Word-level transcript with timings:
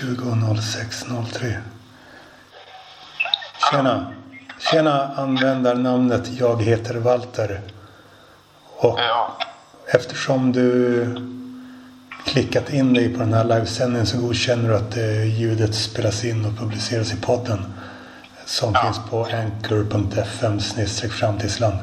200603. 0.00 1.58
Tjena. 3.70 4.12
Tjena 4.58 5.14
användarnamnet 5.16 6.28
Jag 6.38 6.62
heter 6.62 6.94
Walter. 6.94 7.60
Och 8.76 8.98
Ja. 9.00 9.36
eftersom 9.86 10.52
du 10.52 11.06
klickat 12.24 12.72
in 12.72 12.94
dig 12.94 13.12
på 13.14 13.18
den 13.20 13.32
här 13.32 13.44
livesändningen 13.44 14.06
så 14.06 14.18
godkänner 14.20 14.68
du 14.68 14.76
att 14.76 14.96
eh, 14.96 15.38
ljudet 15.40 15.74
spelas 15.74 16.24
in 16.24 16.44
och 16.44 16.58
publiceras 16.58 17.12
i 17.12 17.16
podden. 17.16 17.72
Som 18.46 18.72
Ja. 18.74 18.82
finns 18.82 19.10
på 19.10 19.24
anchor.fm 19.24 20.58
framtidsland. 21.10 21.76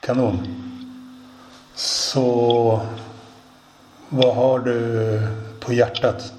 Kanon. 0.00 0.46
Så 1.74 2.80
vad 4.08 4.34
har 4.36 4.58
du 4.58 5.20
på 5.64 5.72
hjärtat 5.72 6.32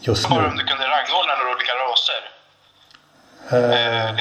just 0.00 0.30
nu? 0.30 0.36
Bara 0.36 0.46
om 0.48 0.56
du 0.56 0.64
kunde 0.64 0.84
rangordna 0.84 1.34
några 1.38 1.50
olika 1.56 1.72
raser. 1.74 2.22
Eh, 3.50 4.18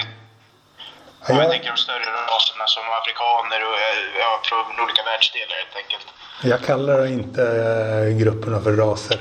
Eh, 1.30 1.35
ja, 1.35 1.41
jag 1.44 1.52
tänker 1.52 1.68
de 1.71 1.77
större 1.77 1.99
raserna 2.35 2.68
som 2.68 2.84
afrikaner 3.02 3.62
och 3.68 3.73
eh, 3.73 4.20
ja, 4.20 4.40
från 4.44 4.84
olika 4.85 5.04
världsdelar 5.04 5.55
helt 5.55 5.76
enkelt. 5.85 6.07
jag 6.44 6.62
kallar 6.62 7.05
inte 7.05 7.44
eh, 7.44 8.18
grupperna 8.18 8.62
för 8.62 8.71
raser. 8.73 9.20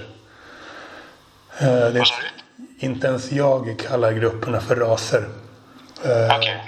Eh, 1.59 1.91
Vad 1.99 2.07
sa 2.07 2.15
du? 2.21 2.87
inte 2.87 3.07
ens 3.07 3.33
jag 3.33 3.85
kallar 3.89 4.13
grupperna 4.13 4.61
för 4.61 4.77
raser. 4.77 5.29
Okej. 6.37 6.65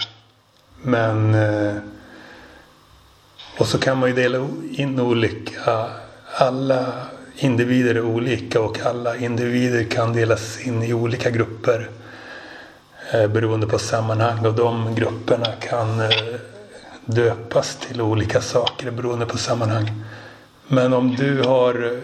Men... 0.83 1.35
eh, 1.35 1.77
Och 3.59 3.67
så 3.67 3.79
kan 3.79 3.99
man 3.99 4.09
ju 4.09 4.15
dela 4.15 4.39
in 4.73 5.01
olika... 5.01 5.87
Alla 6.35 6.93
individer 7.39 7.95
är 7.95 8.01
olika 8.01 8.61
och 8.61 8.81
alla 8.87 9.17
individer 9.17 9.85
kan 9.85 10.13
delas 10.13 10.61
in 10.61 10.83
i 10.83 10.93
olika 10.93 11.31
grupper 11.31 11.89
eh, 13.13 13.27
beroende 13.27 13.67
på 13.67 13.79
sammanhang 13.79 14.47
och 14.47 14.55
de 14.55 14.95
grupperna 14.95 15.47
kan 15.61 16.01
eh, 16.01 16.09
döpas 17.05 17.77
till 17.77 18.01
olika 18.01 18.41
saker 18.41 18.91
beroende 18.91 19.27
på 19.27 19.39
sammanhang. 19.39 19.91
Men 20.69 20.93
om 20.93 21.15
du 21.17 21.43
har... 21.43 22.01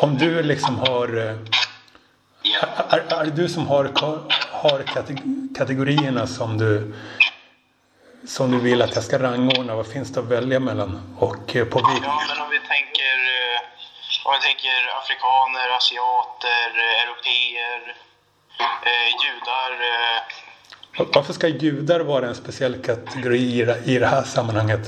Om 0.00 0.18
du 0.18 0.42
liksom 0.42 0.78
har... 0.78 1.16
eh, 1.16 1.36
är, 2.88 2.98
är 3.08 3.24
det 3.24 3.30
du 3.30 3.48
som 3.48 3.66
har, 3.66 3.90
har 4.50 4.82
kategorierna 5.54 6.26
som 6.26 6.58
du, 6.58 6.94
som 8.26 8.50
du 8.50 8.58
vill 8.58 8.82
att 8.82 8.94
jag 8.94 9.04
ska 9.04 9.18
rangordna? 9.18 9.74
Vad 9.74 9.86
finns 9.86 10.12
det 10.12 10.20
att 10.20 10.26
välja 10.26 10.60
mellan? 10.60 11.00
Och 11.18 11.56
eh, 11.56 11.64
på 11.64 11.78
vilken... 11.78 12.04
Ja, 12.04 12.20
men 12.28 12.44
om 12.44 12.50
vi 12.50 12.58
tänker, 12.58 13.33
om 14.24 14.32
vi 14.34 14.40
tänker 14.40 14.78
afrikaner, 15.00 15.68
asiater, 15.76 16.66
eh, 16.84 17.02
europeer, 17.04 17.80
eh, 18.88 19.08
judar. 19.24 19.70
Eh, 19.90 20.22
Varför 21.14 21.32
ska 21.32 21.48
judar 21.48 22.00
vara 22.00 22.26
en 22.26 22.34
speciell 22.34 22.82
kategori 22.84 23.60
i 23.84 23.98
det- 23.98 24.06
här 24.06 24.22
sammanhanget? 24.22 24.80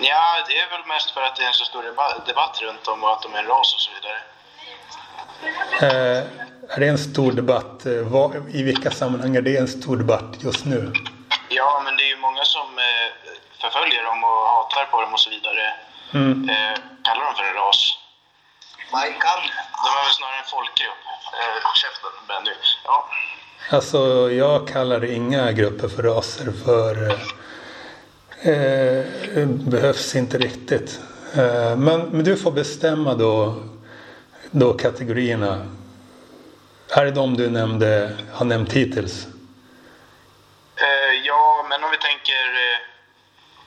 ja, 0.00 0.44
det 0.48 0.58
är 0.58 0.70
väl 0.70 0.86
mest 0.86 1.10
för 1.10 1.22
att 1.22 1.36
det 1.36 1.42
är 1.42 1.46
en 1.48 1.54
så 1.54 1.64
stor 1.64 1.82
deba- 1.82 2.26
debatt 2.26 2.58
runt 2.62 2.84
dem 2.84 3.04
och 3.04 3.12
att 3.12 3.22
de 3.22 3.34
är 3.34 3.38
en 3.38 3.46
ras 3.46 3.74
och 3.74 3.80
så 3.80 3.90
vidare. 3.96 4.18
Eh, 5.80 6.22
är 6.76 6.80
det 6.80 6.88
en 6.88 6.98
stor 6.98 7.32
debatt? 7.32 7.86
I 8.58 8.62
vilka 8.62 8.90
sammanhang 8.90 9.36
är 9.36 9.40
det 9.42 9.56
en 9.56 9.68
stor 9.68 9.96
debatt 9.96 10.30
just 10.38 10.64
nu? 10.64 10.92
Ja, 11.48 11.80
men 11.84 11.96
det 11.96 12.02
är 12.02 12.08
ju 12.08 12.16
många 12.16 12.44
som 12.44 12.68
förföljer 13.60 14.02
dem 14.04 14.24
och 14.24 14.46
hatar 14.54 14.84
på 14.84 15.00
dem 15.00 15.12
och 15.12 15.20
så 15.20 15.30
vidare. 15.30 15.74
Mm. 16.14 16.48
Eh, 16.50 16.78
kallar 17.04 17.24
dem 17.24 17.34
för 17.34 17.44
en 17.44 17.54
ras. 17.54 17.65
De 18.96 19.02
är 19.02 20.04
väl 20.04 20.12
snarare 20.12 20.38
en 20.38 20.50
folkgrupp. 20.50 21.02
Eh, 21.40 21.74
käften, 21.74 22.10
Benny. 22.28 22.56
Ja. 22.84 23.08
Alltså, 23.70 24.30
jag 24.30 24.68
kallar 24.68 25.04
inga 25.04 25.52
grupper 25.52 25.88
för 25.88 26.02
raser 26.02 26.52
för 26.64 27.10
eh, 28.42 29.42
eh, 29.42 29.48
behövs 29.48 30.16
inte 30.16 30.38
riktigt. 30.38 31.00
Eh, 31.34 31.76
men, 31.76 32.00
men 32.00 32.24
du 32.24 32.36
får 32.36 32.50
bestämma 32.50 33.14
då, 33.14 33.62
då 34.50 34.74
kategorierna. 34.74 35.66
Är 36.90 37.04
det 37.04 37.10
de 37.10 37.36
du 37.36 37.50
nämnde, 37.50 38.16
har 38.32 38.44
nämnt 38.44 38.72
hittills? 38.72 39.26
Eh, 40.76 41.12
ja, 41.24 41.66
men 41.68 41.84
om 41.84 41.90
vi 41.90 41.98
tänker 41.98 42.44
eh, 42.66 42.78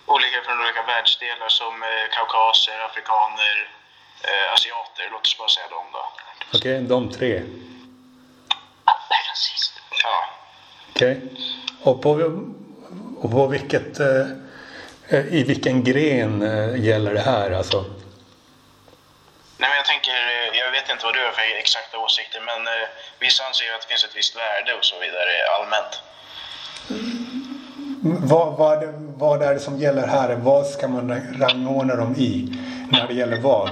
olika 0.06 0.41
från 0.46 0.59
olika 0.59 0.84
världsdelar 0.84 1.50
som 1.50 1.84
eh, 1.84 2.06
kaukaser, 2.11 2.79
afrikaner, 2.85 3.69
eh, 4.24 4.53
asiater. 4.53 5.09
Låt 5.12 5.22
oss 5.22 5.38
bara 5.38 5.50
säga 5.50 5.68
dem 5.68 5.85
då. 5.94 6.03
Okej, 6.57 6.81
de 6.81 7.12
tre. 7.12 7.44
Ja. 10.03 10.25
Okej. 10.90 11.22
Och, 11.84 12.02
på, 12.02 12.09
och 13.22 13.31
på 13.31 13.47
vilket, 13.47 14.00
eh, 14.00 14.28
eh, 15.08 15.34
i 15.34 15.44
vilken 15.44 15.84
gren 15.84 16.41
eh, 16.41 16.85
gäller 16.85 17.13
det 17.13 17.19
här? 17.19 17.52
Alltså? 17.52 17.85
Nej, 19.58 19.69
men 19.69 19.75
jag 19.75 19.85
tänker, 19.85 20.12
eh, 20.12 20.59
jag 20.59 20.72
vet 20.72 20.90
inte 20.90 21.06
vad 21.06 21.13
du 21.13 21.25
har 21.25 21.31
för 21.31 21.58
exakta 21.59 21.97
åsikter, 21.97 22.41
men 22.46 22.68
eh, 22.68 22.88
vissa 23.19 23.44
anser 23.44 23.74
att 23.74 23.81
det 23.81 23.88
finns 23.88 24.03
ett 24.03 24.16
visst 24.16 24.35
värde 24.35 24.74
och 24.74 24.85
så 24.85 25.00
vidare 25.00 25.31
allmänt. 25.59 26.02
Vad, 28.02 28.58
vad, 28.58 28.84
vad 29.18 29.44
är 29.44 29.53
det 29.53 29.59
som 29.59 29.78
gäller 29.78 30.08
här? 30.08 30.35
Vad 30.35 30.66
ska 30.68 30.88
man 30.88 31.38
rangordna 31.40 31.96
dem 31.96 32.16
i? 32.18 32.58
När 32.91 33.08
det 33.08 33.13
gäller 33.13 33.40
vad? 33.40 33.69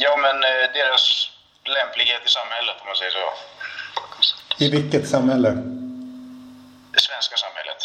Ja, 0.00 0.16
men 0.16 0.36
eh, 0.36 0.72
deras 0.74 1.30
lämplighet 1.64 2.20
i 2.26 2.28
samhället, 2.28 2.76
om 2.80 2.86
man 2.86 2.96
säger 2.96 3.10
så. 3.10 4.64
I 4.64 4.70
vilket 4.70 5.08
samhälle? 5.08 5.50
Det 6.92 7.00
svenska 7.00 7.36
samhället. 7.36 7.80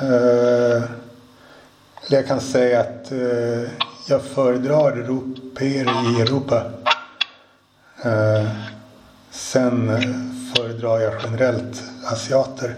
Eh, 0.00 0.90
jag 2.08 2.26
kan 2.26 2.40
säga 2.40 2.80
att 2.80 3.12
eh, 3.12 3.70
jag 4.08 4.24
föredrar 4.34 4.92
europeer 4.92 5.84
i 5.84 6.20
Europa. 6.20 6.64
Sen 9.30 9.88
föredrar 10.54 10.98
jag 10.98 11.14
generellt 11.22 11.82
asiater 12.04 12.76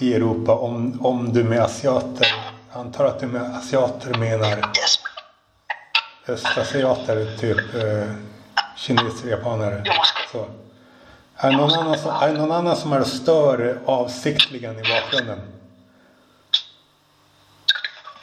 i 0.00 0.14
Europa. 0.14 0.54
Om, 0.54 1.06
om 1.06 1.32
du 1.32 1.44
med 1.44 1.62
asiater, 1.62 2.34
antar 2.72 3.04
att 3.04 3.20
du 3.20 3.26
med 3.26 3.56
asiater 3.56 4.14
menar 4.14 4.72
östasiater, 6.28 7.36
typ 7.40 7.74
eh, 7.74 8.10
kineser, 8.76 9.28
japaner. 9.28 9.82
Så. 10.32 10.48
Är 11.36 11.50
det 11.50 11.56
någon 11.56 11.72
annan 11.72 11.98
som 11.98 12.10
är, 12.10 12.32
någon 12.32 12.52
annan 12.52 12.76
som 12.76 12.92
är 12.92 13.04
stör 13.04 13.80
avsiktligen 13.86 14.78
i 14.78 14.82
bakgrunden? 14.82 15.38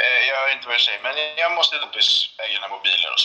Eh, 0.04 0.22
jag 0.30 0.36
hör 0.36 0.54
inte 0.56 0.68
vad 0.68 0.76
du 0.76 0.80
säger, 0.80 1.04
men 1.04 1.14
jag 1.38 1.52
måste 1.52 1.76
äga 1.76 1.84
den 1.84 2.62
här 2.62 2.70
mobilen 2.70 3.10
och 3.14 3.20
så. 3.20 3.22